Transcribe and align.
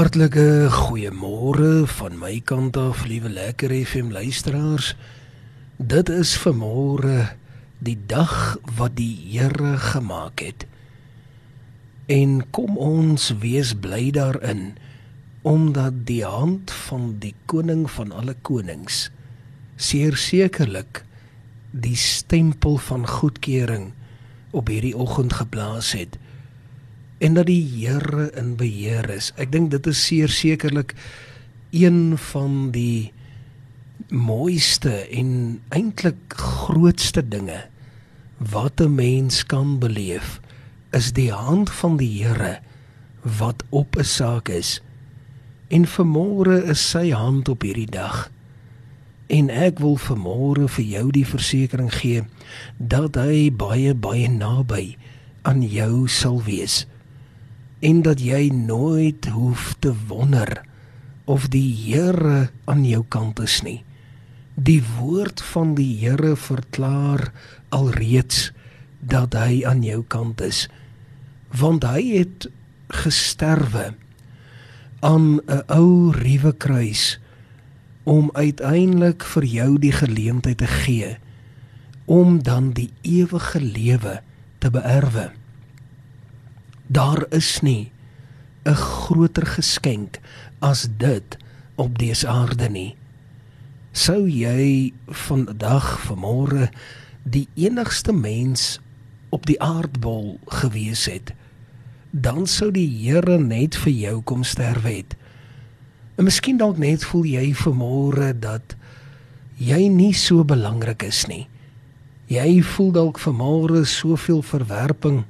Hartlike 0.00 0.70
goeiemôre 0.72 1.84
van 1.84 2.14
my 2.16 2.38
kant 2.48 2.76
af, 2.80 3.02
liewe 3.04 3.28
lekker 3.28 3.68
FM 3.84 4.14
luisteraars. 4.16 4.94
Dit 5.76 6.08
is 6.08 6.30
vanmôre 6.40 7.34
die 7.84 7.98
dag 8.08 8.56
wat 8.78 8.94
die 8.96 9.12
Here 9.28 9.74
gemaak 9.76 10.40
het. 10.40 10.64
En 12.08 12.40
kom 12.48 12.80
ons 12.80 13.28
wees 13.44 13.74
bly 13.76 14.08
daarin 14.16 14.78
omdat 15.44 16.00
die 16.08 16.24
hand 16.24 16.72
van 16.88 17.18
die 17.20 17.34
koning 17.44 17.84
van 17.98 18.16
alle 18.16 18.38
konings 18.40 19.10
seer 19.76 20.16
sekerlik 20.16 21.04
die 21.76 21.96
stempel 22.00 22.80
van 22.88 23.04
goedkeuring 23.04 23.90
op 24.56 24.72
hierdie 24.72 24.96
oggend 24.96 25.36
geblaas 25.44 25.92
het 25.92 26.16
en 27.20 27.36
dat 27.36 27.46
die 27.46 27.62
Here 27.62 28.30
in 28.38 28.54
beheer 28.56 29.08
is. 29.12 29.30
Ek 29.36 29.52
dink 29.52 29.70
dit 29.74 29.86
is 29.90 30.00
seer 30.06 30.32
sekerlik 30.32 30.94
een 31.76 32.16
van 32.32 32.70
die 32.72 33.12
mooiste 34.08 34.92
en 35.12 35.60
eintlik 35.68 36.34
grootste 36.40 37.22
dinge 37.22 37.66
wat 38.40 38.80
'n 38.80 38.94
mens 38.94 39.44
kan 39.46 39.78
beleef 39.78 40.40
is 40.90 41.12
die 41.12 41.32
hand 41.32 41.70
van 41.70 41.96
die 41.96 42.24
Here 42.24 42.58
wat 43.22 43.62
op 43.68 43.96
'n 43.96 44.04
saak 44.04 44.48
is. 44.48 44.80
En 45.68 45.86
vermôre 45.86 46.64
is 46.64 46.90
sy 46.90 47.10
hand 47.10 47.48
op 47.48 47.62
hierdie 47.62 47.90
dag. 47.90 48.30
En 49.26 49.50
ek 49.50 49.78
wil 49.78 49.98
vermôre 49.98 50.68
vir 50.68 50.84
jou 50.84 51.10
die 51.10 51.26
versekering 51.26 51.92
gee 51.94 52.24
dat 52.76 53.14
hy 53.14 53.52
baie 53.52 53.94
baie 53.94 54.28
naby 54.28 54.96
aan 55.42 55.62
jou 55.62 56.08
sal 56.08 56.42
wees 56.42 56.86
en 57.80 58.02
dat 58.02 58.20
jy 58.20 58.48
nooit 58.52 59.26
hoef 59.32 59.74
te 59.78 59.94
wonder 60.08 60.60
of 61.24 61.48
die 61.48 61.70
Here 61.74 62.50
aan 62.64 62.84
jou 62.84 63.04
kant 63.08 63.40
is 63.40 63.60
nie. 63.62 63.80
Die 64.54 64.82
woord 64.98 65.40
van 65.52 65.74
die 65.78 65.92
Here 66.02 66.36
verklaar 66.36 67.30
alreeds 67.68 68.50
dat 69.00 69.34
hy 69.38 69.62
aan 69.64 69.82
jou 69.86 70.02
kant 70.04 70.40
is 70.44 70.68
want 71.50 71.82
hy 71.82 72.02
het 72.20 72.46
gesterwe 72.94 73.90
aan 75.00 75.40
'n 75.46 75.62
ou 75.66 76.12
ruwe 76.12 76.52
kruis 76.52 77.18
om 78.04 78.30
uiteindelik 78.32 79.24
vir 79.24 79.44
jou 79.44 79.78
die 79.78 79.92
geleentheid 79.92 80.58
te 80.58 80.66
gee 80.66 81.16
om 82.04 82.42
dan 82.42 82.72
die 82.72 82.90
ewige 83.02 83.60
lewe 83.60 84.20
te 84.58 84.70
beerwe. 84.70 85.30
Daar 86.90 87.24
is 87.30 87.60
nie 87.60 87.92
'n 88.64 88.74
groter 88.74 89.46
geskenk 89.46 90.18
as 90.58 90.88
dit 90.96 91.36
op 91.74 91.98
dese 91.98 92.28
aarde 92.28 92.68
nie. 92.68 92.96
Sou 93.92 94.28
jy 94.28 94.92
vandag 95.06 96.00
vanmôre 96.06 96.70
die 97.22 97.48
enigste 97.54 98.12
mens 98.12 98.80
op 99.28 99.46
die 99.46 99.60
aardbol 99.62 100.38
gewees 100.46 101.04
het, 101.06 101.32
dan 102.10 102.46
sou 102.46 102.70
die 102.70 103.06
Here 103.06 103.38
net 103.38 103.76
vir 103.76 103.92
jou 103.92 104.22
kom 104.22 104.44
sterwe 104.44 104.90
het. 104.90 105.16
En 106.16 106.24
miskien 106.24 106.56
dalk 106.56 106.78
net 106.78 107.04
voel 107.04 107.24
jy 107.24 107.54
vanmôre 107.54 108.38
dat 108.38 108.74
jy 109.56 109.88
nie 109.88 110.12
so 110.12 110.44
belangrik 110.44 111.02
is 111.02 111.26
nie. 111.26 111.48
Jy 112.26 112.62
voel 112.62 112.92
dalk 112.92 113.18
vanmôre 113.18 113.84
soveel 113.84 114.42
verwerping 114.42 115.24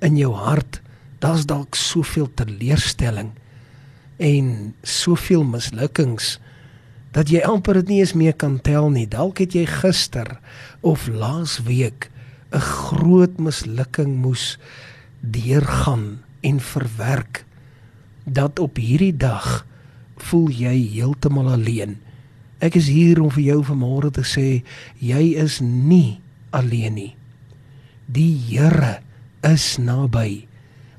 in 0.00 0.16
jou 0.16 0.34
hart 0.34 0.80
daar's 1.18 1.46
dalk 1.46 1.74
soveel 1.74 2.28
teleurstelling 2.34 3.32
en 4.16 4.74
soveel 4.82 5.44
mislukkings 5.44 6.36
dat 7.16 7.30
jy 7.32 7.40
amper 7.48 7.80
dit 7.80 7.88
nie 7.88 8.00
eens 8.02 8.12
meer 8.12 8.34
kan 8.36 8.58
tel 8.60 8.90
nie. 8.92 9.06
Dalk 9.08 9.40
het 9.40 9.54
jy 9.56 9.64
gister 9.68 10.36
of 10.84 11.08
laas 11.08 11.62
week 11.64 12.10
'n 12.52 12.60
groot 12.60 13.38
mislukking 13.38 14.16
moes 14.20 14.58
deurgaan 15.20 16.20
en 16.40 16.60
verwerk 16.60 17.44
dat 18.24 18.58
op 18.58 18.76
hierdie 18.76 19.16
dag 19.16 19.66
voel 20.16 20.50
jy 20.50 20.76
heeltemal 20.92 21.50
alleen. 21.52 21.96
Ek 22.58 22.74
is 22.74 22.88
hier 22.88 23.20
om 23.22 23.30
vir 23.30 23.42
jou 23.42 23.60
vanmôre 23.64 24.10
te 24.10 24.24
sê 24.24 24.62
jy 24.98 25.34
is 25.36 25.60
nie 25.60 26.20
alleen 26.50 26.94
nie. 26.94 27.16
Die 28.06 28.32
Here 28.48 29.00
is 29.42 29.76
naby. 29.78 30.46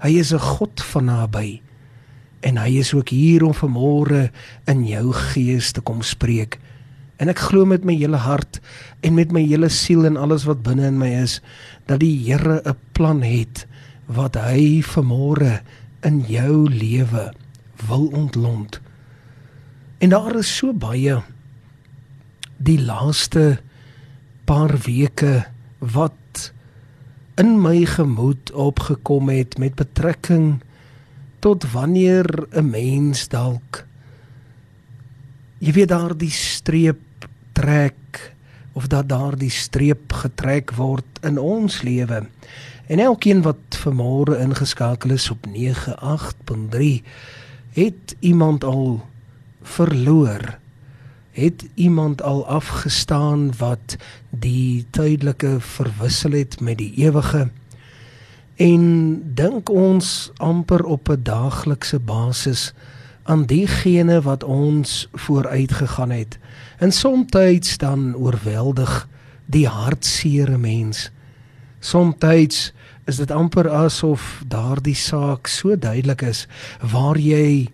Hy 0.03 0.19
is 0.19 0.34
'n 0.34 0.40
God 0.40 0.81
van 0.81 1.06
naby. 1.06 1.62
En 2.41 2.58
hy 2.58 2.78
is 2.78 2.94
ook 2.94 3.09
hier 3.09 3.44
om 3.44 3.53
vanmôre 3.53 4.31
in 4.66 4.85
jou 4.85 5.13
gees 5.13 5.72
te 5.72 5.81
kom 5.81 6.02
spreek. 6.02 6.59
En 7.18 7.30
ek 7.30 7.40
glo 7.40 7.66
met 7.66 7.84
my 7.84 7.96
hele 7.97 8.18
hart 8.18 8.59
en 9.02 9.13
met 9.18 9.31
my 9.31 9.41
hele 9.41 9.69
siel 9.69 10.06
en 10.06 10.18
alles 10.18 10.46
wat 10.46 10.63
binne 10.63 10.86
in 10.86 10.97
my 10.97 11.09
is 11.09 11.41
dat 11.90 12.00
die 12.00 12.13
Here 12.25 12.62
'n 12.66 12.75
plan 12.94 13.22
het 13.22 13.66
wat 14.06 14.36
hy 14.36 14.81
vanmôre 14.81 15.62
in 16.03 16.22
jou 16.28 16.69
lewe 16.69 17.34
wil 17.88 18.07
ontlont. 18.13 18.80
En 19.97 20.09
daar 20.09 20.36
is 20.36 20.57
so 20.57 20.74
baie 20.74 21.24
die 22.57 22.80
laaste 22.81 23.57
paar 24.46 24.78
weke 24.86 25.46
wat 25.80 26.13
in 27.38 27.62
my 27.62 27.86
gemoed 27.86 28.52
opgekom 28.52 29.30
het 29.30 29.58
met 29.58 29.75
betrekking 29.75 30.62
tot 31.40 31.72
wanneer 31.72 32.48
'n 32.52 32.70
mens 32.70 33.28
dalk 33.28 33.86
jy 35.58 35.72
weet 35.74 35.90
daardie 35.90 36.31
streep 36.34 37.02
trek 37.58 38.34
of 38.78 38.88
dat 38.88 39.09
daardie 39.09 39.52
streep 39.52 40.14
getrek 40.14 40.72
word 40.78 41.22
in 41.25 41.40
ons 41.42 41.81
lewe. 41.81 42.28
En 42.88 43.00
elkeen 43.02 43.42
wat 43.42 43.80
vanmôre 43.81 44.38
ingeskakel 44.40 45.16
is 45.16 45.30
op 45.34 45.48
98.3 45.50 47.02
het 47.74 48.16
iemand 48.19 48.64
al 48.64 49.02
verloor 49.62 50.59
het 51.38 51.68
iemand 51.74 52.22
al 52.22 52.48
afgestaan 52.48 53.53
wat 53.58 53.96
die 54.30 54.86
tydelike 54.90 55.59
verwissel 55.59 56.31
het 56.31 56.59
met 56.59 56.78
die 56.78 56.94
ewige? 57.06 57.50
En 58.56 58.84
dink 59.38 59.70
ons 59.70 60.31
amper 60.42 60.84
op 60.84 61.09
'n 61.09 61.24
daaglikse 61.24 62.00
basis 62.00 62.74
aan 63.24 63.46
diegene 63.46 64.22
wat 64.22 64.44
ons 64.44 65.08
vooruit 65.14 65.72
gegaan 65.72 66.09
het. 66.09 66.38
En 66.78 66.92
soms 66.92 67.78
dan 67.78 68.16
oorweldig 68.16 69.08
die 69.46 69.68
hartseere 69.68 70.58
mens. 70.58 71.12
Soms 71.80 72.74
is 73.06 73.16
dit 73.16 73.31
amper 73.31 73.69
asof 73.69 74.44
daardie 74.48 74.96
saak 74.96 75.48
so 75.48 75.78
duidelik 75.78 76.22
is 76.22 76.48
waar 76.92 77.18
jy 77.18 77.69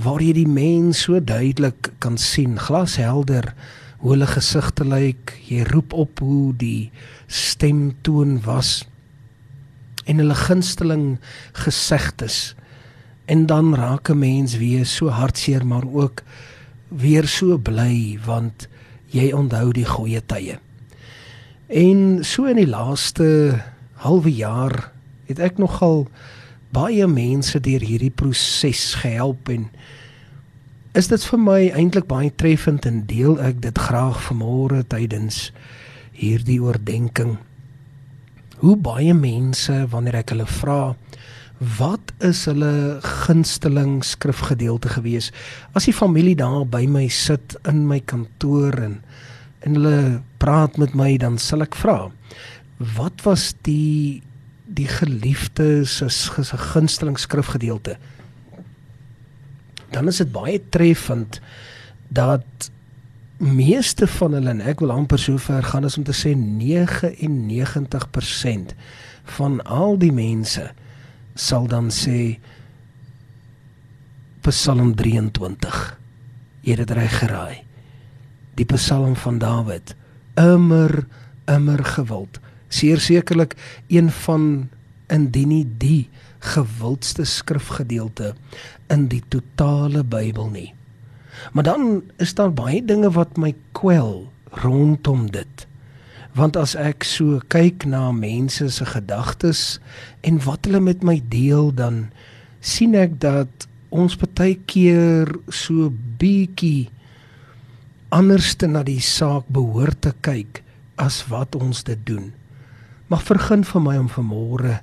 waar 0.00 0.22
jy 0.22 0.32
die 0.32 0.48
mens 0.48 1.04
so 1.04 1.20
duidelik 1.20 1.90
kan 1.98 2.16
sien, 2.18 2.58
glashelder 2.58 3.52
hoe 4.00 4.14
hulle 4.14 4.28
gesigte 4.30 4.86
lyk. 4.88 5.34
Jy 5.48 5.64
roep 5.68 5.92
op 5.92 6.22
hoe 6.24 6.54
die 6.56 6.90
stemtoon 7.26 8.38
was 8.46 8.80
en 10.08 10.18
hulle 10.22 10.34
gunsteling 10.34 11.18
gesegdes. 11.52 12.54
En 13.30 13.46
dan 13.46 13.74
raak 13.74 14.10
'n 14.10 14.18
mens 14.18 14.56
weer 14.56 14.86
so 14.86 15.08
hartseer 15.08 15.66
maar 15.66 15.84
ook 15.86 16.22
weer 16.88 17.28
so 17.28 17.58
bly 17.58 18.18
want 18.24 18.68
jy 19.10 19.32
onthou 19.32 19.72
die 19.72 19.86
goeie 19.86 20.22
tye. 20.26 20.58
En 21.68 22.24
so 22.24 22.44
in 22.44 22.56
die 22.56 22.66
laaste 22.66 23.60
halwe 23.92 24.32
jaar 24.32 24.90
het 25.26 25.38
ek 25.38 25.58
nogal 25.58 26.08
baie 26.74 27.06
mense 27.10 27.58
deur 27.60 27.82
hierdie 27.82 28.12
proses 28.14 28.94
gehelp 29.02 29.50
en 29.50 29.66
is 30.98 31.10
dit 31.10 31.24
vir 31.32 31.42
my 31.42 31.60
eintlik 31.78 32.06
baie 32.10 32.30
treffend 32.42 32.86
en 32.86 33.04
deel 33.06 33.38
ek 33.42 33.60
dit 33.62 33.78
graag 33.78 34.18
vanmôre 34.28 34.82
tydens 34.90 35.50
hierdie 36.20 36.58
oordeenking. 36.62 37.36
Hoe 38.60 38.76
baie 38.76 39.14
mense 39.14 39.74
wanneer 39.92 40.20
ek 40.20 40.34
hulle 40.34 40.48
vra 40.50 40.80
wat 41.60 42.12
is 42.24 42.46
hulle 42.48 43.00
gunsteling 43.04 43.98
skrifgedeelte 44.06 44.88
gewees 44.94 45.28
as 45.76 45.84
die 45.84 45.96
familie 45.96 46.36
daar 46.38 46.64
by 46.64 46.86
my 46.88 47.04
sit 47.12 47.56
in 47.68 47.84
my 47.88 48.00
kantoor 48.00 48.78
en 48.80 48.96
en 49.60 49.76
hulle 49.76 50.22
praat 50.40 50.78
met 50.80 50.94
my 50.96 51.10
dan 51.20 51.36
sal 51.36 51.60
ek 51.66 51.76
vra 51.76 51.98
wat 52.96 53.20
was 53.26 53.50
die 53.68 54.22
die 54.70 54.88
geliefde 54.88 55.84
se 55.84 56.08
gunsteling 56.72 57.18
skrifgedeelte 57.18 57.96
dan 59.90 60.08
is 60.08 60.16
dit 60.22 60.32
baie 60.32 60.60
treffend 60.70 61.40
dat 62.08 62.70
meeste 63.40 64.06
van 64.06 64.32
hulle 64.36 64.50
en 64.52 64.60
ek 64.60 64.80
wil 64.84 64.92
amper 64.94 65.18
so 65.18 65.38
ver 65.40 65.62
gaan 65.64 65.84
as 65.88 65.96
om 65.98 66.04
te 66.06 66.16
sê 66.16 66.34
99% 66.36 68.74
van 69.38 69.62
al 69.64 69.98
die 69.98 70.12
mense 70.14 70.70
sal 71.34 71.66
dan 71.70 71.90
sê 71.94 72.38
Psalm 74.40 74.94
23. 74.96 75.98
Jy 76.64 76.72
het 76.72 76.80
dit 76.80 76.92
reg 76.96 77.16
geraai. 77.20 77.60
Die 78.56 78.64
Psalm 78.72 79.12
van 79.20 79.36
Dawid. 79.38 79.92
Immer 80.40 81.04
immer 81.50 81.84
gewild. 81.84 82.40
Seer 82.70 83.02
sekerlik 83.02 83.56
een 83.90 84.10
van 84.24 84.68
indien 85.10 85.50
nie 85.50 85.64
die 85.82 86.08
gewildste 86.54 87.26
skrifgedeelte 87.28 88.34
in 88.92 89.08
die 89.10 89.22
totale 89.28 90.04
Bybel 90.06 90.48
nie. 90.54 90.70
Maar 91.52 91.66
dan 91.66 92.02
is 92.22 92.34
daar 92.34 92.52
baie 92.52 92.82
dinge 92.84 93.10
wat 93.10 93.36
my 93.36 93.52
kwel 93.76 94.30
rondom 94.62 95.28
dit. 95.30 95.66
Want 96.38 96.56
as 96.56 96.76
ek 96.78 97.04
so 97.04 97.40
kyk 97.50 97.84
na 97.90 98.10
mense 98.14 98.68
se 98.70 98.86
gedagtes 98.86 99.80
en 100.26 100.38
wat 100.46 100.68
hulle 100.68 100.80
met 100.84 101.02
my 101.06 101.18
deel 101.32 101.74
dan 101.74 102.06
sien 102.60 102.94
ek 102.94 103.18
dat 103.22 103.66
ons 103.90 104.14
baie 104.20 104.54
keer 104.70 105.32
so 105.50 105.90
bietjie 106.20 106.88
anderste 108.14 108.68
na 108.70 108.84
die 108.86 109.02
saak 109.02 109.48
behoort 109.50 110.00
te 110.06 110.14
kyk 110.22 110.62
as 111.00 111.24
wat 111.30 111.56
ons 111.58 111.82
dit 111.86 111.98
doen. 112.06 112.30
Mag 113.10 113.24
vergun 113.26 113.64
vir 113.66 113.82
my 113.82 113.96
om 113.98 114.06
vanmôre 114.06 114.76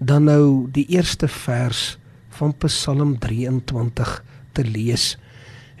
dan 0.00 0.24
nou 0.24 0.70
die 0.72 0.86
eerste 0.94 1.28
vers 1.28 1.98
van 2.32 2.54
Psalm 2.64 3.18
23 3.20 4.14
te 4.56 4.64
lees. 4.64 5.18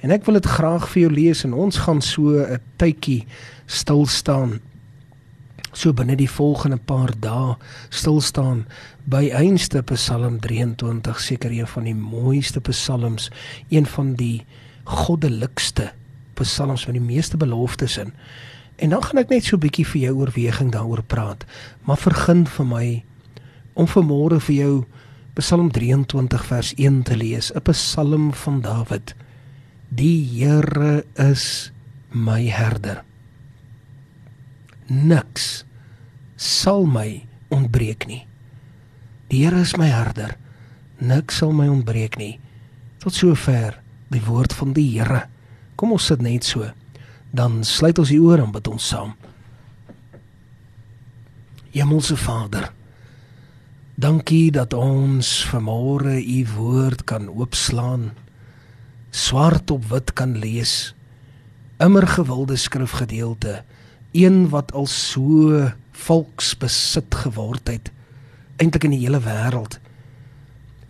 En 0.04 0.12
ek 0.12 0.26
wil 0.26 0.36
dit 0.36 0.50
graag 0.52 0.84
vir 0.92 1.06
jou 1.06 1.12
lees 1.14 1.46
en 1.48 1.54
ons 1.56 1.78
gaan 1.86 2.02
so 2.04 2.44
'n 2.44 2.60
tydjie 2.76 3.24
stil 3.64 4.04
staan. 4.06 4.60
So 5.72 5.92
binne 5.92 6.16
die 6.16 6.28
volgende 6.28 6.76
paar 6.76 7.12
dae 7.20 7.56
stil 7.88 8.20
staan 8.20 8.66
by 9.08 9.30
einste 9.32 9.82
Psalm 9.82 10.40
23, 10.40 11.20
seker 11.20 11.50
een 11.50 11.66
van 11.66 11.84
die 11.84 11.94
mooiste 11.94 12.60
psalms, 12.60 13.30
een 13.70 13.86
van 13.86 14.14
die 14.14 14.44
goddelikste 14.84 15.92
psalms 16.34 16.86
met 16.86 16.94
die 16.94 17.14
meeste 17.14 17.36
beloftes 17.36 17.96
in. 17.96 18.12
En 18.76 18.90
dan 18.90 19.02
gaan 19.02 19.18
ek 19.18 19.28
net 19.28 19.44
so 19.44 19.56
'n 19.56 19.60
bietjie 19.60 19.86
vir 19.86 20.00
jou 20.00 20.14
oorweging 20.14 20.72
daaroor 20.72 21.02
praat, 21.02 21.44
maar 21.84 21.96
vergun 21.96 22.46
vir 22.46 22.66
my 22.66 23.04
om 23.74 23.86
vanmôre 23.86 24.40
vir 24.40 24.56
jou 24.56 24.84
Psalm 25.34 25.70
23 25.70 26.44
vers 26.46 26.74
1 26.78 27.02
te 27.02 27.16
lees, 27.16 27.52
'n 27.54 27.62
Psalm 27.62 28.32
van 28.32 28.60
Dawid. 28.60 29.14
Die 29.88 30.22
Here 30.26 31.04
is 31.16 31.72
my 32.10 32.46
herder. 32.46 33.04
Niks 34.86 35.64
sal 36.36 36.86
my 36.86 37.26
ontbreek 37.48 38.06
nie. 38.06 38.26
Die 39.28 39.44
Here 39.44 39.60
is 39.60 39.76
my 39.76 39.86
herder. 39.86 40.36
Niks 40.98 41.36
sal 41.36 41.52
my 41.52 41.66
ontbreek 41.68 42.16
nie. 42.16 42.38
Tot 42.98 43.14
sover 43.14 43.80
die 44.08 44.22
woord 44.22 44.52
van 44.52 44.72
die 44.72 44.98
Here. 44.98 45.26
Kom 45.76 45.92
ons 45.92 46.06
sit 46.06 46.22
net 46.22 46.44
so. 46.44 46.70
Dan 47.34 47.64
sluit 47.66 47.98
ons 47.98 48.12
die 48.12 48.22
ore 48.22 48.44
en 48.46 48.54
bid 48.54 48.68
ons 48.70 48.88
saam. 48.94 49.14
Hemelse 51.74 52.16
Vader, 52.16 52.70
Dankie 53.94 54.50
dat 54.50 54.72
ons 54.74 55.28
vanmôre 55.46 56.16
u 56.18 56.40
woord 56.56 57.04
kan 57.06 57.28
oopslaan. 57.30 58.08
Swart 59.14 59.70
op 59.70 59.86
wit 59.86 60.10
kan 60.18 60.34
lees. 60.38 60.94
Immer 61.78 62.06
gewilde 62.06 62.56
skrifgedeelte, 62.58 63.62
een 64.10 64.48
wat 64.50 64.72
al 64.74 64.86
so 64.90 65.62
volksbesit 65.92 67.14
geword 67.14 67.70
het 67.70 67.92
eintlik 68.58 68.84
in 68.86 68.94
die 68.94 69.02
hele 69.06 69.22
wêreld. 69.22 69.78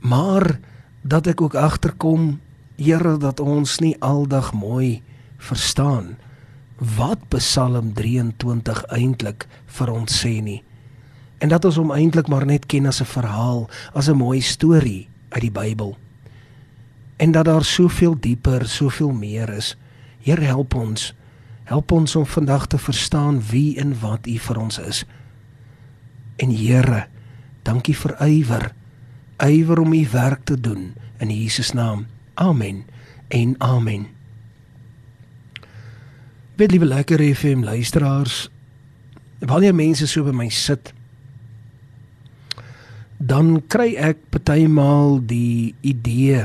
Maar 0.00 0.58
dat 1.02 1.26
ek 1.26 1.40
ook 1.40 1.54
agterkom, 1.54 2.40
Here, 2.76 3.16
dat 3.16 3.38
ons 3.40 3.78
nie 3.78 3.94
aldag 4.02 4.50
mooi 4.52 5.02
verstaan 5.38 6.16
wat 6.96 7.28
Psalm 7.28 7.92
23 7.96 8.84
eintlik 8.92 9.48
vir 9.66 9.90
ons 9.90 10.20
sê 10.22 10.40
nie 10.42 10.62
en 11.44 11.50
dat 11.52 11.64
ons 11.68 11.76
hom 11.76 11.92
eintlik 11.92 12.28
maar 12.32 12.46
net 12.48 12.64
ken 12.66 12.86
as 12.86 13.00
'n 13.00 13.10
verhaal, 13.10 13.68
as 13.92 14.08
'n 14.08 14.16
mooi 14.16 14.40
storie 14.40 15.08
uit 15.28 15.40
die 15.40 15.50
Bybel. 15.50 15.98
En 17.16 17.32
dat 17.32 17.44
daar 17.44 17.64
soveel 17.64 18.16
dieper, 18.20 18.68
soveel 18.68 19.12
meer 19.12 19.48
is. 19.48 19.76
Here 20.20 20.40
help 20.40 20.74
ons. 20.74 21.14
Help 21.64 21.92
ons 21.92 22.16
om 22.16 22.26
vandag 22.26 22.66
te 22.66 22.78
verstaan 22.78 23.42
wie 23.50 23.78
en 23.78 24.00
wat 24.00 24.26
U 24.26 24.38
vir 24.38 24.56
ons 24.56 24.78
is. 24.78 25.04
En 26.36 26.50
Here, 26.50 27.06
dankie 27.62 27.96
vir 27.96 28.16
ywer. 28.26 28.74
Ywer 29.38 29.80
om 29.80 29.92
U 29.92 30.08
werk 30.10 30.44
te 30.44 30.60
doen 30.60 30.94
in 31.18 31.30
Jesus 31.30 31.72
naam. 31.72 32.06
Amen. 32.34 32.84
En 33.28 33.54
amen. 33.58 34.13
Baie 36.54 36.70
liewe 36.70 36.86
lekker 36.86 37.18
FM 37.34 37.64
luisteraars. 37.66 38.48
Wanneer 39.42 39.74
mense 39.74 40.06
so 40.06 40.22
by 40.22 40.30
my 40.30 40.48
sit 40.54 40.92
dan 43.18 43.56
kry 43.72 43.94
ek 43.98 44.20
partymal 44.30 45.18
die 45.26 45.74
idee 45.86 46.44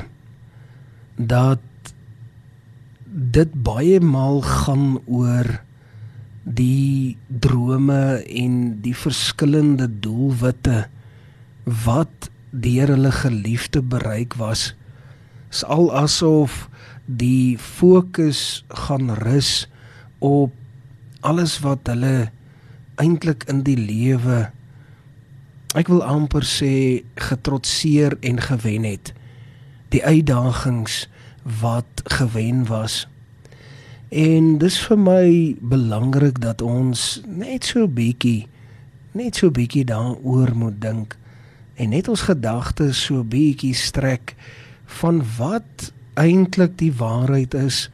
dat 1.17 1.93
dit 3.05 3.53
baie 3.53 3.99
maal 4.01 4.41
gaan 4.45 4.97
oor 5.05 5.49
die 6.43 7.17
drome 7.27 8.21
en 8.25 8.55
die 8.81 8.95
verskillende 8.97 9.89
doelwitte 10.01 10.85
wat 11.85 12.29
deur 12.49 12.95
hulle 12.95 13.11
geliefde 13.13 13.81
bereik 13.81 14.37
was 14.41 14.71
is 15.53 15.65
al 15.65 15.91
asof 16.05 16.65
die 17.05 17.57
fokus 17.61 18.63
gaan 18.87 19.13
rus 19.21 19.67
alles 20.19 21.59
wat 21.63 21.87
hulle 21.91 22.29
eintlik 22.99 23.45
in 23.51 23.63
die 23.63 23.77
lewe 23.79 24.49
ek 25.77 25.89
wil 25.91 26.01
amper 26.01 26.45
sê 26.47 27.03
getrotseer 27.19 28.15
en 28.25 28.41
gewen 28.41 28.87
het. 28.89 29.13
Die 29.93 30.01
uitdagings 30.01 31.05
wat 31.61 32.01
gewen 32.09 32.65
was. 32.65 33.05
En 34.09 34.57
dis 34.57 34.79
vir 34.87 34.97
my 34.97 35.27
belangrik 35.61 36.41
dat 36.41 36.61
ons 36.65 37.21
net 37.25 37.69
so 37.69 37.85
bietjie 37.85 38.47
net 39.13 39.37
so 39.37 39.49
bietjie 39.53 39.85
daaroor 39.89 40.53
moet 40.57 40.77
dink 40.81 41.15
en 41.81 41.93
net 41.93 42.09
ons 42.09 42.25
gedagtes 42.29 42.99
so 43.07 43.23
bietjie 43.25 43.73
strek 43.77 44.35
van 44.99 45.21
wat 45.37 45.89
eintlik 46.17 46.75
die 46.81 46.91
waarheid 46.93 47.53
is 47.57 47.87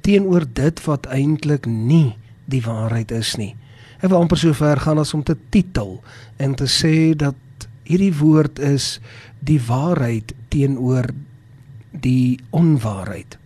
teenoor 0.00 0.46
dit 0.52 0.84
wat 0.84 1.06
eintlik 1.06 1.66
nie 1.66 2.16
die 2.50 2.62
waarheid 2.64 3.10
is 3.14 3.36
nie 3.40 3.54
Ek 4.00 4.08
wil 4.08 4.22
amper 4.22 4.38
so 4.40 4.56
ver 4.56 4.80
gaan 4.80 4.98
as 5.00 5.12
om 5.12 5.22
te 5.22 5.36
titel 5.52 5.98
en 6.40 6.54
te 6.56 6.64
sê 6.64 7.12
dat 7.12 7.36
hierdie 7.84 8.14
woord 8.16 8.58
is 8.64 8.94
die 9.44 9.60
waarheid 9.60 10.32
teenoor 10.48 11.10
die 11.90 12.40
onwaarheid. 12.56 13.36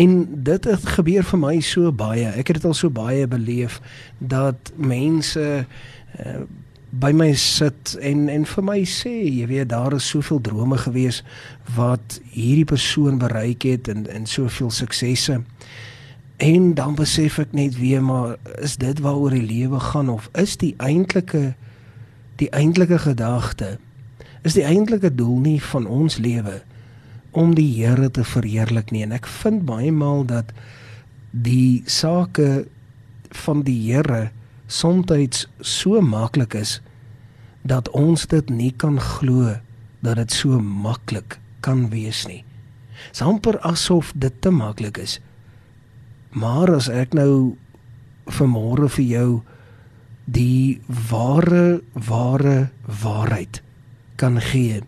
En 0.00 0.14
dit 0.46 0.68
het 0.70 0.86
gebeur 0.94 1.26
vir 1.28 1.40
my 1.42 1.58
so 1.60 1.92
baie. 1.92 2.30
Ek 2.32 2.48
het 2.48 2.62
dit 2.62 2.68
al 2.68 2.76
so 2.76 2.88
baie 2.88 3.26
beleef 3.28 3.80
dat 4.18 4.72
mense 4.80 5.44
uh, 5.66 6.40
by 6.92 7.12
my 7.16 7.30
sit 7.34 7.94
en 8.04 8.26
en 8.28 8.44
vir 8.44 8.64
my 8.64 8.80
sê, 8.84 9.12
jy 9.24 9.46
weet 9.48 9.70
daar 9.70 9.94
is 9.96 10.08
soveel 10.12 10.40
drome 10.44 10.76
gewees 10.76 11.22
wat 11.76 12.18
hierdie 12.34 12.68
persoon 12.68 13.18
bereik 13.22 13.64
het 13.64 13.88
en 13.88 14.04
en 14.12 14.26
soveel 14.28 14.70
suksesse. 14.70 15.40
En 16.42 16.74
dan 16.74 16.94
besef 16.98 17.38
ek 17.38 17.54
net 17.56 17.78
weer 17.78 18.02
maar 18.04 18.36
is 18.60 18.76
dit 18.76 19.00
waaroor 19.00 19.32
die 19.32 19.46
lewe 19.46 19.80
gaan 19.80 20.10
of 20.12 20.28
is 20.36 20.56
die 20.60 20.74
eintlike 20.78 21.54
die 22.36 22.50
eintlike 22.50 22.98
gedagte 22.98 23.78
is 24.42 24.56
die 24.58 24.66
eintlike 24.66 25.14
doel 25.14 25.38
nie 25.38 25.60
van 25.62 25.86
ons 25.86 26.18
lewe 26.18 26.60
om 27.30 27.54
die 27.54 27.68
Here 27.78 28.10
te 28.10 28.24
verheerlik 28.26 28.90
nie 28.92 29.04
en 29.06 29.14
ek 29.16 29.28
vind 29.40 29.64
baie 29.68 29.92
maal 29.94 30.26
dat 30.28 30.52
die 31.30 31.82
sake 31.88 32.66
van 33.44 33.62
die 33.64 33.78
Here 33.86 34.30
soms 34.72 35.46
so 35.60 36.00
maklik 36.00 36.54
is 36.54 36.80
dat 37.62 37.90
ons 37.90 38.26
dit 38.26 38.48
nie 38.50 38.72
kan 38.72 38.98
glo 39.00 39.54
dat 40.02 40.16
dit 40.16 40.32
so 40.32 40.58
maklik 40.60 41.38
kan 41.60 41.90
wees 41.90 42.26
nie. 42.26 42.42
Samper 43.12 43.58
asof 43.60 44.12
dit 44.14 44.34
te 44.40 44.50
maklik 44.50 44.98
is. 44.98 45.20
Maar 46.30 46.74
as 46.74 46.88
ek 46.88 47.14
nou 47.14 47.56
vanmôre 48.26 48.88
vir 48.96 49.04
jou 49.04 49.28
die 50.24 50.80
ware 51.10 51.82
ware 51.92 52.70
waarheid 52.86 53.60
kan 54.16 54.40
gee, 54.40 54.80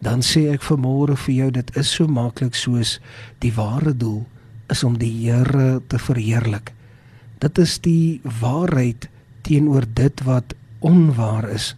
dan 0.00 0.24
sê 0.24 0.48
ek 0.52 0.64
vanmôre 0.64 1.16
vir 1.26 1.34
jou 1.34 1.48
dit 1.60 1.72
is 1.76 1.94
so 1.96 2.08
maklik 2.08 2.56
soos 2.56 2.98
die 3.44 3.52
ware 3.56 3.92
doel 3.96 4.24
is 4.72 4.84
om 4.84 4.96
die 4.98 5.12
Here 5.12 5.80
te 5.88 5.98
verheerlik. 5.98 6.72
Dit 7.40 7.58
is 7.58 7.78
die 7.80 8.20
waarheid 8.40 9.08
teenoor 9.46 9.84
dit 9.96 10.22
wat 10.28 10.54
onwaar 10.84 11.48
is. 11.48 11.74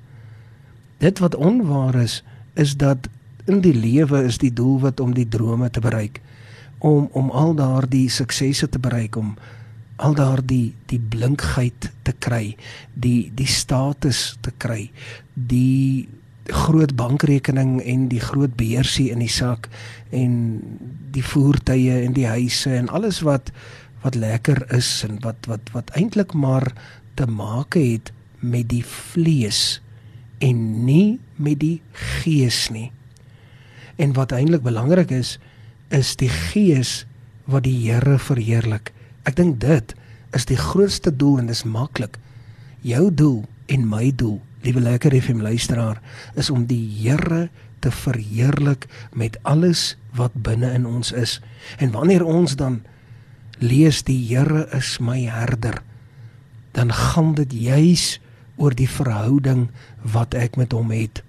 Dit 1.02 1.19
wat 1.23 1.35
onwaar 1.35 1.95
is, 2.02 2.23
is 2.54 2.76
dat 2.76 3.09
in 3.47 3.62
die 3.62 3.75
lewe 3.75 4.23
is 4.26 4.38
die 4.38 4.52
doelwit 4.52 5.00
om 5.00 5.14
die 5.14 5.28
drome 5.28 5.71
te 5.71 5.81
bereik 5.83 6.21
om 6.83 7.09
om 7.12 7.31
al 7.31 7.54
daardie 7.54 8.09
suksesse 8.11 8.69
te 8.69 8.78
bereik 8.83 9.16
om 9.16 9.35
al 10.02 10.14
daardie 10.19 10.75
die 10.90 10.99
blinkheid 10.99 11.90
te 12.07 12.14
kry 12.19 12.57
die 12.95 13.31
die 13.38 13.47
status 13.47 14.23
te 14.42 14.54
kry 14.64 14.90
die 15.35 16.09
groot 16.50 16.95
bankrekening 16.99 17.76
en 17.87 18.09
die 18.11 18.23
groot 18.23 18.54
beursie 18.59 19.11
in 19.14 19.23
die 19.23 19.31
sak 19.31 19.69
en 20.11 20.35
die 21.14 21.23
voertuie 21.23 22.02
en 22.02 22.16
die 22.19 22.26
huise 22.26 22.75
en 22.75 22.90
alles 22.90 23.23
wat 23.26 23.52
wat 24.02 24.18
lekker 24.18 24.64
is 24.75 24.88
en 25.06 25.21
wat 25.25 25.49
wat 25.50 25.73
wat 25.75 25.92
eintlik 25.99 26.35
maar 26.35 26.73
te 27.14 27.26
maak 27.26 27.78
het 27.78 28.12
met 28.40 28.68
die 28.73 28.85
vlees 28.85 29.80
en 30.42 30.85
nie 30.87 31.21
met 31.37 31.61
die 31.62 31.78
gees 31.92 32.66
nie. 32.75 32.90
En 33.97 34.14
wat 34.18 34.32
eintlik 34.32 34.64
belangrik 34.66 35.11
is 35.14 35.38
is 35.92 36.16
die 36.16 36.30
gees 36.32 37.04
wat 37.44 37.66
die 37.66 37.76
Here 37.85 38.18
verheerlik. 38.18 38.92
Ek 39.28 39.37
dink 39.37 39.61
dit 39.61 39.94
is 40.32 40.49
die 40.49 40.59
grootste 40.59 41.12
doel 41.14 41.42
en 41.42 41.50
dis 41.52 41.66
maklik. 41.68 42.16
Jou 42.82 43.11
doel 43.14 43.44
en 43.71 43.87
my 43.88 44.11
doel 44.16 44.40
liewe 44.62 44.80
lekker 44.80 45.14
FM 45.18 45.42
luisteraar, 45.42 46.00
is 46.38 46.50
om 46.50 46.66
die 46.71 46.85
Here 47.02 47.49
te 47.82 47.90
verheerlik 47.90 48.87
met 49.12 49.38
alles 49.42 49.97
wat 50.14 50.35
binne 50.35 50.71
in 50.71 50.87
ons 50.87 51.12
is. 51.12 51.40
En 51.82 51.90
wanneer 51.90 52.25
ons 52.25 52.54
dan 52.56 52.82
lees 53.62 54.02
die 54.07 54.19
Here 54.26 54.66
is 54.75 54.99
my 55.00 55.23
herder, 55.31 55.83
dan 56.75 56.92
gaan 56.92 57.35
dit 57.38 57.52
juis 57.54 58.19
oor 58.57 58.75
die 58.76 58.88
verhouding 58.90 59.69
wat 60.02 60.35
ek 60.35 60.59
met 60.61 60.75
hom 60.76 60.90
het. 60.95 61.23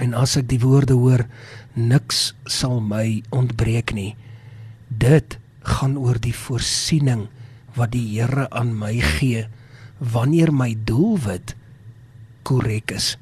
En 0.00 0.14
as 0.18 0.36
ek 0.40 0.48
die 0.50 0.60
woorde 0.62 0.96
hoor, 0.98 1.26
niks 1.74 2.32
sal 2.50 2.80
my 2.82 3.22
ontbreek 3.34 3.94
nie. 3.94 4.14
Dit 4.88 5.38
gaan 5.64 5.96
oor 6.00 6.18
die 6.20 6.34
voorsiening 6.34 7.28
wat 7.78 7.94
die 7.94 8.06
Here 8.14 8.48
aan 8.50 8.74
my 8.78 8.96
gee 9.18 9.46
wanneer 9.98 10.52
my 10.52 10.74
doelwit 10.86 11.54
korrek 12.44 12.92
is. 12.94 13.14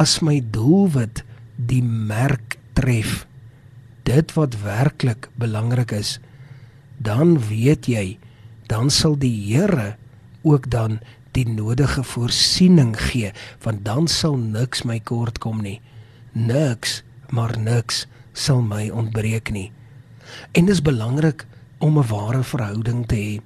As 0.00 0.20
my 0.24 0.40
doelwit 0.52 1.22
die 1.56 1.82
merk 1.82 2.58
tref, 2.76 3.22
dit 4.08 4.34
wat 4.36 4.58
werklik 4.64 5.28
belangrik 5.38 5.94
is, 5.94 6.18
dan 7.02 7.38
weet 7.48 7.86
jy, 7.86 8.18
dan 8.70 8.90
sal 8.90 9.18
die 9.18 9.34
Here 9.52 9.96
ook 10.42 10.70
dan 10.70 11.00
die 11.32 11.46
nodige 11.48 12.04
voorsiening 12.04 12.94
gee, 12.98 13.32
want 13.62 13.84
dan 13.84 14.08
sal 14.08 14.36
niks 14.36 14.84
my 14.88 15.00
kort 15.00 15.38
kom 15.42 15.62
nie. 15.64 15.80
Niks, 16.32 17.02
maar 17.30 17.56
niks 17.58 18.06
sal 18.32 18.62
my 18.62 18.88
ontbreek 18.90 19.50
nie. 19.52 19.70
En 20.52 20.68
dis 20.68 20.82
belangrik 20.82 21.46
om 21.78 21.98
'n 21.98 22.08
ware 22.08 22.42
verhouding 22.42 23.06
te 23.06 23.16
hê. 23.16 23.40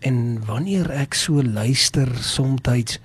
En 0.00 0.44
wanneer 0.44 0.90
ek 0.90 1.14
so 1.14 1.42
luister 1.42 2.08
soms 2.18 2.98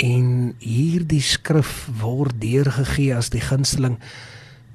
en 0.00 0.54
hierdie 0.58 1.20
skrif 1.20 1.88
word 2.00 2.40
deurgegee 2.40 3.12
as 3.16 3.28
die 3.34 3.42
gunsteling 3.44 3.98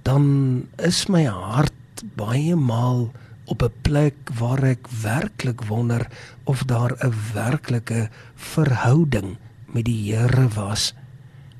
dan 0.06 0.68
is 0.77 1.06
my 1.10 1.24
hart 1.25 2.04
baie 2.20 2.56
maal 2.56 3.08
op 3.46 3.62
'n 3.62 3.74
plek 3.82 4.16
waar 4.38 4.64
ek 4.64 4.88
werklik 5.02 5.62
wonder 5.62 6.08
of 6.44 6.64
daar 6.64 6.94
'n 6.98 7.14
werklike 7.34 8.10
verhouding 8.36 9.38
met 9.66 9.86
die 9.86 10.14
Here 10.14 10.48
was. 10.48 10.94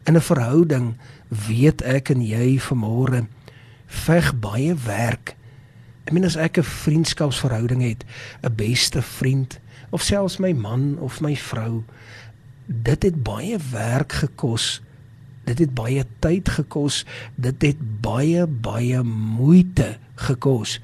In 0.04 0.16
'n 0.16 0.22
verhouding 0.22 0.96
weet 1.28 1.82
ek 1.82 2.10
en 2.10 2.22
jy 2.22 2.60
vanmôre 2.60 3.26
veg 3.86 4.40
baie 4.40 4.76
werk. 4.76 5.36
Ek 6.04 6.12
meen 6.12 6.26
as 6.26 6.36
ek 6.36 6.58
'n 6.58 6.64
vriendskapsverhouding 6.64 7.82
het, 7.82 8.06
'n 8.42 8.56
beste 8.56 9.02
vriend 9.02 9.60
of 9.90 10.02
selfs 10.02 10.38
my 10.38 10.54
man 10.54 10.98
of 11.00 11.22
my 11.22 11.36
vrou, 11.36 11.84
dit 12.66 13.04
het 13.04 13.24
baie 13.24 13.58
werk 13.72 14.12
gekos. 14.12 14.82
Dit 15.44 15.60
het 15.60 15.74
baie 15.74 16.06
tyd 16.20 16.50
gekos. 16.50 17.06
Dit 17.36 17.62
het 17.62 18.02
baie 18.02 18.48
baie 18.48 19.04
moeite 19.04 19.98
gekos 20.16 20.82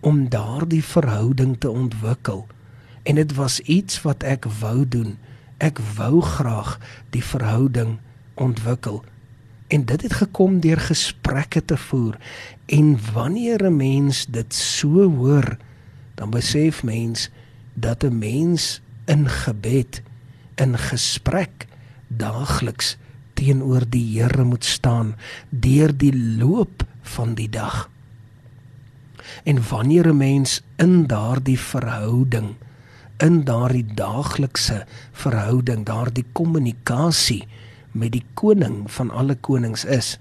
om 0.00 0.28
daardie 0.28 0.84
verhouding 0.84 1.56
te 1.58 1.70
ontwikkel. 1.70 2.46
En 3.02 3.14
dit 3.14 3.34
was 3.34 3.60
iets 3.60 4.02
wat 4.02 4.22
ek 4.22 4.44
wou 4.60 4.88
doen. 4.88 5.16
Ek 5.58 5.78
wou 5.96 6.20
graag 6.22 6.78
die 7.10 7.24
verhouding 7.24 7.98
ontwikkel. 8.34 9.04
En 9.68 9.84
dit 9.84 10.02
het 10.02 10.12
gekom 10.12 10.60
deur 10.60 10.80
gesprekke 10.80 11.64
te 11.64 11.76
voer. 11.76 12.18
En 12.66 12.98
wanneer 13.12 13.64
'n 13.64 13.76
mens 13.76 14.26
dit 14.26 14.54
so 14.54 15.10
hoor, 15.10 15.56
dan 16.14 16.30
besef 16.30 16.82
mens 16.82 17.30
dat 17.74 18.04
'n 18.04 18.18
mens 18.18 18.80
in 19.04 19.28
gebed 19.28 20.02
in 20.54 20.78
gesprek 20.78 21.66
daagliks 22.06 22.96
teenoor 23.34 23.84
die 23.88 24.20
Here 24.20 24.44
moet 24.44 24.64
staan 24.64 25.14
deur 25.48 25.96
die 25.96 26.16
loop 26.38 26.84
van 27.02 27.34
die 27.34 27.48
dag. 27.48 27.90
En 29.44 29.62
wanneer 29.68 30.08
'n 30.08 30.16
mens 30.16 30.62
in 30.76 31.06
daardie 31.06 31.58
verhouding 31.58 32.54
in 33.18 33.42
daardie 33.44 33.86
daaglikse 33.98 34.84
verhouding, 35.12 35.84
daardie 35.86 36.26
kommunikasie 36.32 37.46
met 37.92 38.12
die 38.14 38.24
koning 38.38 38.84
van 38.94 39.10
alle 39.10 39.34
konings 39.34 39.84
is, 39.84 40.16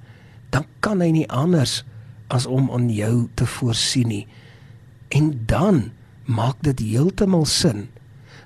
dan 0.49 0.65
kan 0.79 1.03
hy 1.03 1.11
nie 1.13 1.27
anders 1.29 1.83
as 2.33 2.47
om 2.49 2.71
aan 2.73 2.89
jou 2.91 3.27
te 3.37 3.45
voorsien 3.57 4.09
nie. 4.09 4.25
En 5.13 5.31
dan 5.45 5.91
maak 6.25 6.59
dit 6.65 6.79
heeltemal 6.79 7.45
sin 7.45 7.87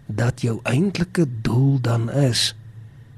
dat 0.05 0.43
jou 0.43 0.59
eintlike 0.67 1.25
doel 1.45 1.79
dan 1.81 2.09
is 2.11 2.51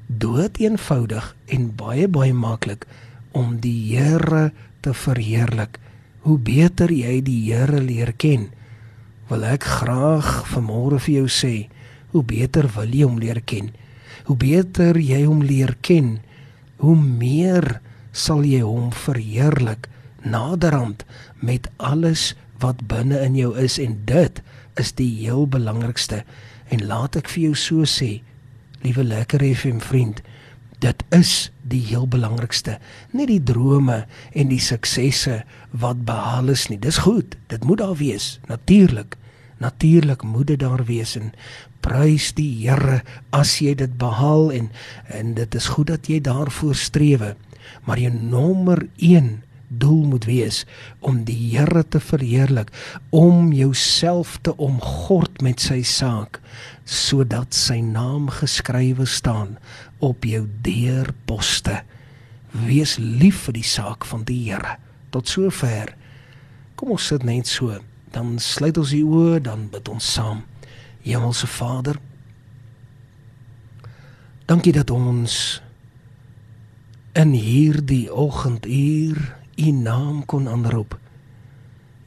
dood 0.07 0.59
eenvoudig 0.61 1.31
en 1.49 1.71
baie 1.75 2.07
baie 2.07 2.33
maklik 2.33 2.85
om 3.33 3.57
die 3.63 3.95
Here 3.95 4.51
te 4.85 4.93
verheerlik. 4.93 5.79
Hoe 6.23 6.37
beter 6.39 6.87
jy 6.87 7.17
die 7.19 7.39
Here 7.49 7.81
leer 7.83 8.13
ken, 8.15 8.45
wil 9.27 9.41
ek 9.43 9.65
graag 9.67 10.27
vanmôre 10.47 11.01
vir 11.03 11.17
jou 11.17 11.25
sê, 11.27 11.67
hoe 12.13 12.23
beter 12.23 12.69
wil 12.77 12.93
jy 12.95 13.03
hom 13.03 13.17
leer 13.19 13.41
ken? 13.43 13.73
Hoe 14.29 14.37
beter 14.39 14.95
jy 14.95 15.25
hom 15.25 15.41
leer 15.43 15.73
ken, 15.83 16.21
hoe 16.79 16.95
meer 16.95 17.81
sal 18.15 18.45
jy 18.47 18.61
hom 18.63 18.93
verheerlik 18.95 19.89
naderhand 20.23 21.03
met 21.43 21.67
alles 21.75 22.29
wat 22.63 22.85
binne 22.87 23.19
in 23.19 23.35
jou 23.35 23.51
is 23.59 23.75
en 23.83 23.97
dit 24.07 24.39
is 24.79 24.93
die 24.95 25.11
heel 25.25 25.43
belangrikste. 25.43 26.21
En 26.71 26.87
laat 26.87 27.19
ek 27.19 27.27
vir 27.35 27.49
jou 27.49 27.55
so 27.59 27.89
sê, 27.89 28.21
liewe 28.85 29.03
lekker 29.03 29.43
FM 29.43 29.83
vriend, 29.83 30.23
dit 30.83 31.03
is 31.15 31.33
die 31.63 31.81
heel 31.87 32.07
belangrikste, 32.11 32.77
nie 33.15 33.27
die 33.29 33.41
drome 33.43 34.03
en 34.35 34.49
die 34.51 34.61
suksesse 34.61 35.41
wat 35.71 36.03
behaal 36.07 36.51
is 36.53 36.67
nie. 36.69 36.79
Dis 36.81 37.01
goed, 37.05 37.37
dit 37.51 37.63
moet 37.63 37.79
daar 37.79 37.95
wees, 37.99 38.37
natuurlik. 38.51 39.17
Natuurlik 39.63 40.25
moet 40.27 40.49
dit 40.51 40.59
daar 40.59 40.83
wees 40.89 41.15
en 41.15 41.31
prys 41.83 42.31
die 42.35 42.49
Here 42.63 43.01
as 43.35 43.57
jy 43.63 43.75
dit 43.79 43.95
behaal 43.99 44.51
en 44.55 44.69
en 45.07 45.33
dit 45.37 45.55
is 45.55 45.69
goed 45.75 45.87
dat 45.91 46.09
jy 46.11 46.19
daarvoor 46.23 46.75
strewe. 46.75 47.33
Maar 47.87 47.99
jou 47.99 48.11
nommer 48.11 48.87
1 48.97 49.43
doel 49.79 50.03
moet 50.11 50.25
wees 50.25 50.63
om 50.99 51.23
die 51.27 51.37
Here 51.53 51.83
te 51.87 51.99
verheerlik, 51.99 52.71
om 53.09 53.51
jouself 53.53 54.37
te 54.41 54.55
omgord 54.57 55.41
met 55.41 55.63
sy 55.63 55.81
saak 55.87 56.41
sodat 56.83 57.55
sy 57.55 57.79
naam 57.79 58.27
geskrywe 58.33 59.05
staan 59.07 59.57
op 60.03 60.25
jou 60.27 60.43
deurposte. 60.65 61.79
Wees 62.51 62.97
lief 62.99 63.45
vir 63.47 63.57
die 63.57 63.67
saak 63.67 64.05
van 64.05 64.25
die 64.27 64.41
Here. 64.49 64.77
Tot 65.15 65.29
sover. 65.29 65.93
Kom 66.75 66.95
ons 66.97 67.07
sit 67.13 67.23
net 67.23 67.47
so, 67.47 67.77
dan 68.11 68.35
sluit 68.41 68.77
ons 68.77 68.91
die 68.93 69.05
oë, 69.05 69.39
dan 69.45 69.69
bid 69.71 69.87
ons 69.89 70.13
saam. 70.17 70.43
Hemelse 71.03 71.47
Vader, 71.51 71.97
dankie 74.47 74.71
dat 74.75 74.91
ons 74.91 75.61
in 77.19 77.33
hierdie 77.35 78.07
oggenduur 78.09 79.19
u 79.55 79.71
naam 79.71 80.25
kon 80.25 80.47
aanroep. 80.47 80.97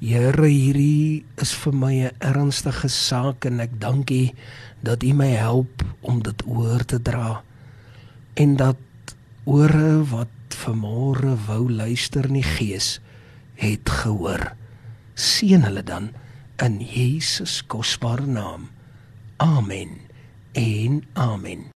Here, 0.01 0.47
hierdie 0.47 1.25
is 1.41 1.55
vir 1.57 1.73
my 1.73 1.95
'n 2.05 2.17
ernstige 2.21 2.89
saak 2.89 3.45
en 3.45 3.61
ek 3.61 3.81
dank 3.81 4.11
U 4.11 4.31
dat 4.83 5.03
U 5.03 5.13
my 5.13 5.31
help 5.33 5.83
om 6.01 6.23
dit 6.23 6.43
oor 6.47 6.85
te 6.85 7.03
dra 7.03 7.43
en 8.35 8.57
dat 8.57 8.77
ore 9.45 10.05
wat 10.11 10.29
vanmôre 10.53 11.37
wou 11.47 11.71
luister 11.73 12.27
in 12.29 12.41
die 12.41 12.51
gees 12.57 13.01
het 13.55 13.89
gehoor. 13.89 14.53
Seën 15.15 15.65
hulle 15.65 15.83
dan 15.83 16.11
in 16.63 16.81
Jesus 16.81 17.63
kosbare 17.67 18.27
naam. 18.27 18.69
Amen. 19.37 20.01
En 20.53 21.03
amen. 21.13 21.73